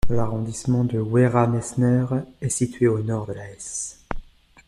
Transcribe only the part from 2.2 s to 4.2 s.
est situé au nord de la Hesse.